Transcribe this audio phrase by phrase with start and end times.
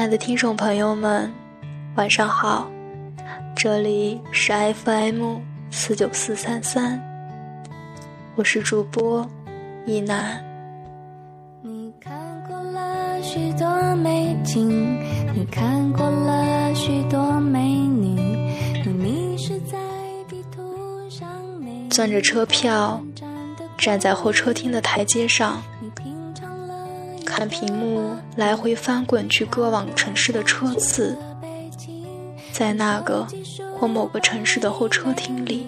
[0.00, 1.30] 亲爱的听众朋友们，
[1.94, 2.70] 晚上好，
[3.54, 5.36] 这里是 FM
[5.70, 6.98] 四九四三三，
[8.34, 9.28] 我是主播
[9.84, 10.42] 一楠。
[11.60, 12.10] 你看
[12.48, 14.70] 过了许多美景，
[15.34, 18.18] 你看过了许多美女，
[18.82, 19.76] 你迷失在
[20.26, 22.98] 地图上每攥着车票，
[23.76, 25.62] 站在候车厅的台阶上，
[27.40, 31.16] 看屏幕来回翻滚去割往城市的车次，
[32.52, 33.26] 在那个
[33.74, 35.66] 或某个城市的候车厅里，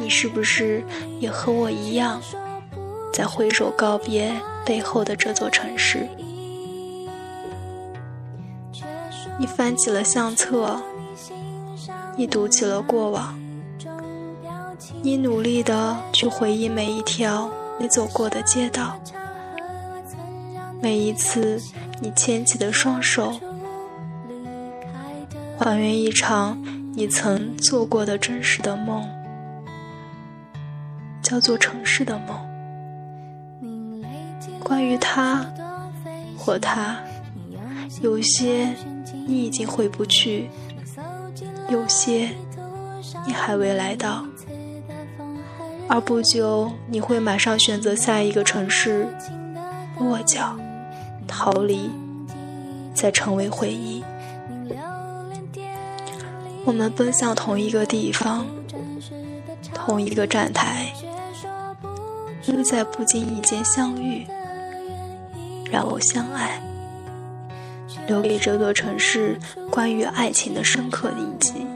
[0.00, 0.82] 你是不是
[1.20, 2.22] 也和我一样，
[3.12, 4.32] 在挥手告别
[4.64, 6.08] 背后的这座城市？
[9.38, 10.80] 你翻起了相册，
[12.16, 13.38] 你读起了过往，
[15.02, 18.98] 你努力的去回忆每一条你走过的街道，
[20.84, 21.58] 每一次
[21.98, 23.40] 你牵起的双手，
[25.58, 26.62] 还原一场
[26.94, 29.02] 你曾做过的真实的梦，
[31.22, 32.38] 叫做城市的梦。
[34.62, 35.46] 关于他
[36.36, 36.98] 或他，
[38.02, 38.68] 有些
[39.26, 40.50] 你已经回不去，
[41.70, 42.28] 有些
[43.26, 44.22] 你还未来到，
[45.88, 49.08] 而不久你会马上选择下一个城市
[49.98, 50.54] 落脚、
[51.26, 51.90] 逃离，
[52.94, 54.04] 再成为回忆。
[56.64, 58.46] 我们奔向同一个地方，
[59.74, 60.92] 同一个站台，
[62.46, 64.26] 又在不经意间相遇，
[65.70, 66.58] 然后相爱，
[68.06, 69.38] 留给这座城市
[69.70, 71.66] 关于爱情的深刻印记。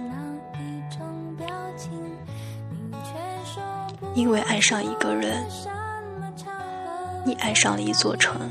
[4.15, 5.45] 因为爱上一个人，
[7.25, 8.51] 你爱上了一座城。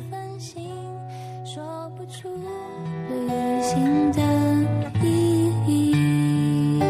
[4.11, 4.21] 的
[5.01, 6.81] 意义。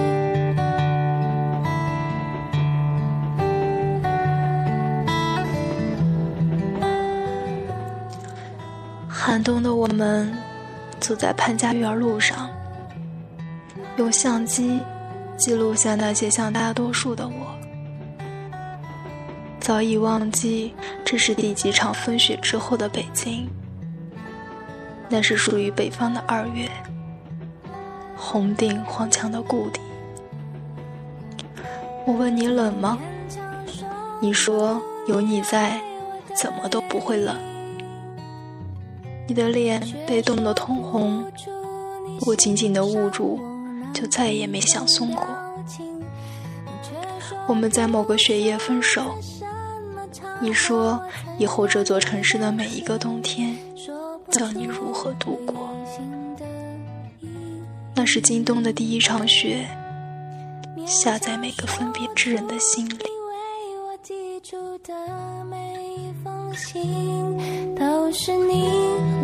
[9.07, 10.33] 寒冬的我们，
[10.99, 12.49] 走在潘家园路上，
[13.97, 14.79] 用相机
[15.35, 17.33] 记录下那些像大多数的我。
[19.59, 20.73] 早已忘记
[21.03, 23.49] 这是第几场风雪之后的北京，
[25.09, 26.69] 那是属于北方的二月，
[28.15, 29.79] 红顶黄墙的故地。
[32.05, 32.97] 我问你冷吗？
[34.19, 35.79] 你说有你在，
[36.35, 37.35] 怎么都不会冷。
[39.27, 41.25] 你的脸被冻得通红，
[42.25, 43.39] 我紧紧地捂住，
[43.93, 45.25] 就再也没想松过。
[47.47, 49.15] 我们在某个雪夜分手。
[50.39, 51.01] 你说
[51.37, 53.57] 以后这座城市的每一个冬天，
[54.37, 55.69] 教你如何度过。
[57.95, 59.67] 那是今冬的第一场雪，
[60.85, 62.93] 下在每个分别之人的心里。
[62.97, 63.03] 为
[63.81, 64.93] 我寄出的
[65.45, 65.57] 每
[65.95, 67.35] 一封信，
[67.75, 68.67] 都是你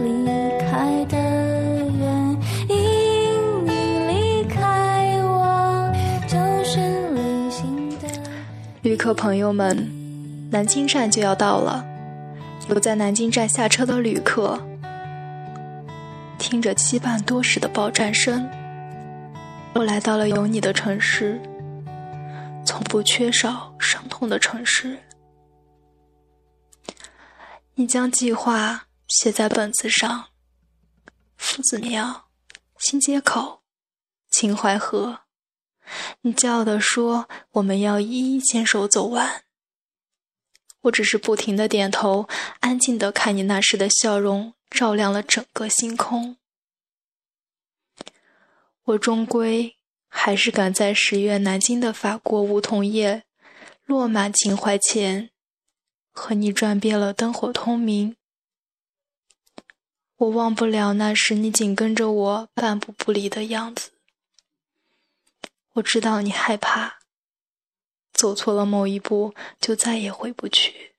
[0.03, 0.25] 离
[0.67, 2.37] 开的原
[2.67, 3.65] 因。
[3.65, 3.69] 你
[4.07, 5.93] 离开我，
[6.27, 6.79] 就是
[7.13, 8.07] 旅行的。
[8.81, 9.87] 旅客朋友们，
[10.49, 11.85] 南京站就要到了，
[12.69, 14.59] 有在南京站下车的旅客，
[16.43, 18.45] 听着期盼多时的报站声，
[19.73, 21.41] 我来到了有你的城市，
[22.65, 24.99] 从不缺少伤痛的城市。
[27.75, 30.25] 你将计划写在本子上，
[31.37, 32.25] 夫子庙、
[32.77, 33.61] 新街口、
[34.29, 35.19] 秦淮河。
[36.21, 39.43] 你骄傲地说：“我们要一一牵手走完。”
[40.83, 42.27] 我只是不停的点头，
[42.59, 46.37] 安静的看你那时的笑容，照亮了整个星空。
[48.85, 49.77] 我终归
[50.07, 53.23] 还是赶在十月南京的法国梧桐叶
[53.85, 55.29] 落满秦淮前，
[56.11, 58.17] 和你转遍了灯火通明。
[60.15, 63.91] 我忘不了那时你紧跟着我半步不离的样子。
[65.73, 66.99] 我知道你害怕，
[68.11, 70.92] 走错了某一步就再也回不去。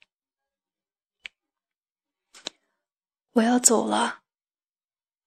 [3.34, 4.22] 我要走了，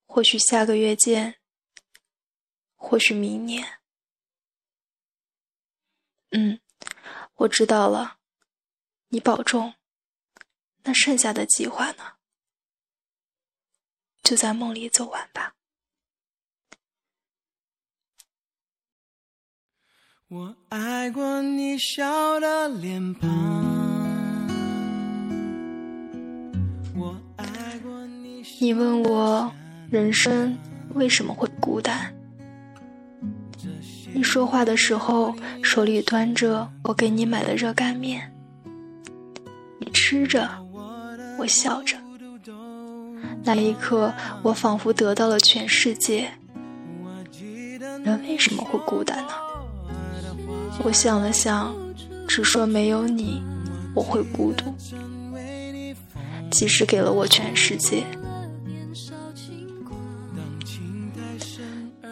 [0.06, 1.40] 或许下个月见，
[2.74, 3.80] 或许明年。
[6.30, 6.60] 嗯，
[7.34, 8.18] 我知道了，
[9.08, 9.74] 你保重。
[10.84, 12.14] 那剩下的计划呢？
[14.22, 15.54] 就在梦里走完吧。
[20.28, 23.87] 我爱过你笑的脸庞，
[28.60, 29.50] 你问我
[29.88, 30.56] 人生
[30.94, 32.12] 为什么会孤单？
[34.12, 35.32] 你说话的时候，
[35.62, 38.32] 手里端着我给你买的热干面，
[39.78, 40.48] 你吃着，
[41.38, 41.96] 我笑着。
[43.44, 44.12] 那一刻，
[44.42, 46.28] 我仿佛得到了全世界。
[48.02, 49.32] 人为什么会孤单呢？
[50.82, 51.72] 我想了想，
[52.26, 53.40] 只说没有你，
[53.94, 54.74] 我会孤独。
[56.50, 58.02] 即使给了我全世界，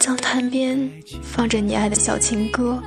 [0.06, 0.88] 江滩边
[1.20, 2.80] 放着你爱的小情歌，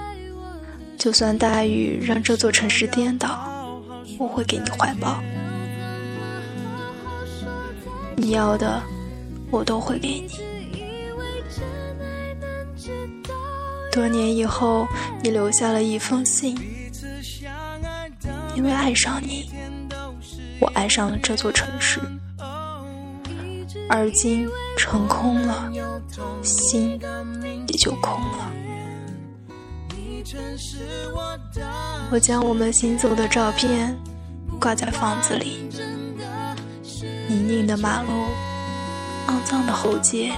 [0.98, 3.84] 就算大雨让这座城市颠倒，
[4.18, 5.22] 我会给你怀抱。
[8.16, 8.82] 你要的，
[9.52, 10.30] 我都会给你。
[13.92, 14.88] 多年以后，
[15.22, 16.58] 你留下了一封信，
[18.56, 19.52] 因为爱上你，
[20.62, 22.00] 我爱上了这座城市。
[23.90, 25.70] 而今成空了，
[26.44, 27.00] 心
[27.68, 28.52] 也就空了。
[32.12, 33.96] 我将我们行走的照片
[34.60, 35.70] 挂在房子里。
[37.28, 38.10] 泥泞的马路，
[39.28, 40.34] 肮脏的后街，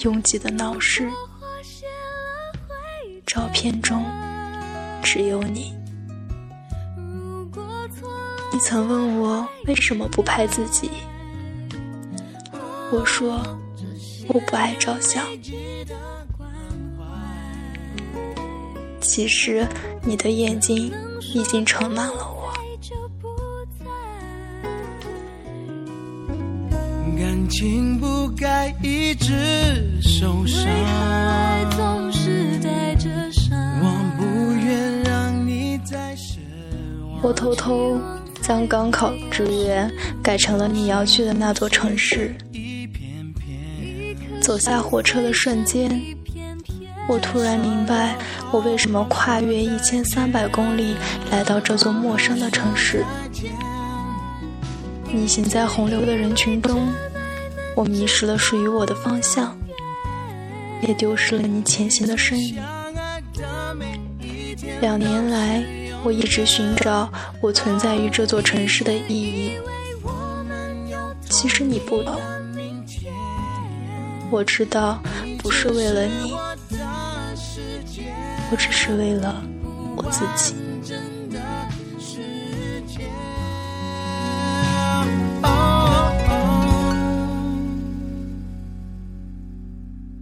[0.00, 1.10] 拥挤的闹市，
[3.26, 4.04] 照片中
[5.02, 5.74] 只有你。
[8.52, 10.90] 你曾问我为什么不拍自己，
[12.90, 13.38] 我说
[14.28, 15.24] 我不爱照相。
[19.00, 19.66] 其实
[20.02, 20.92] 你的眼睛
[21.34, 22.52] 已经盛满了我。
[27.16, 29.32] 感情不该一直
[30.02, 30.68] 受伤，
[33.80, 33.84] 我
[34.18, 36.38] 不愿让你再失
[37.00, 37.22] 望。
[37.22, 37.98] 我偷偷
[38.42, 39.90] 将高考志愿
[40.22, 42.34] 改成了你要去的那座城市。
[44.46, 45.90] 走下火车的瞬间，
[47.08, 48.16] 我突然明白，
[48.52, 50.94] 我为什么跨越一千三百公里
[51.32, 53.04] 来到这座陌生的城市。
[55.12, 56.86] 逆行在洪流的人群中，
[57.74, 59.58] 我迷失了属于我的方向，
[60.80, 62.56] 也丢失了你前行的身影。
[64.80, 65.66] 两年来，
[66.04, 69.50] 我一直寻找我存在于这座城市的意义。
[71.28, 72.14] 其实你不懂，
[74.30, 75.00] 我知道
[75.38, 76.32] 不是为了你，
[78.50, 79.42] 我只是为了
[79.96, 80.54] 我自己。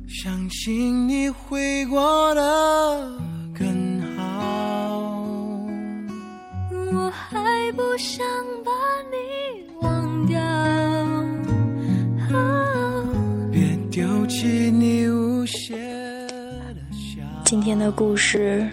[0.06, 2.40] 相信你会过得
[3.58, 4.98] 更好。
[6.70, 8.24] 我还不想
[17.54, 18.68] 今天的故事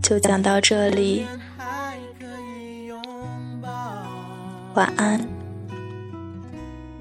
[0.00, 1.26] 就讲到这里，
[1.56, 2.24] 还可
[2.56, 2.96] 以拥
[3.60, 3.68] 抱。
[4.74, 5.20] 晚安。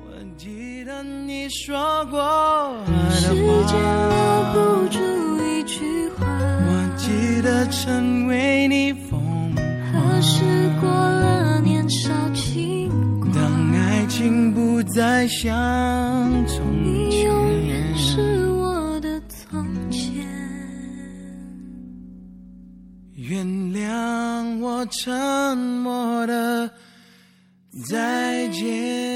[0.04, 2.76] 我记得你说过
[3.12, 4.98] 时间留，不住
[5.46, 9.56] 一句话，我记得成为你风。
[9.94, 10.44] 何时
[10.82, 13.32] 过了年少轻狂？
[13.32, 15.48] 当爱情不再像
[16.48, 16.87] 从
[24.90, 26.70] 沉默的
[27.86, 29.07] 再见。